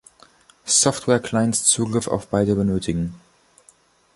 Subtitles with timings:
[0.65, 3.13] Software-Clients Zugriff auf beide benötigen.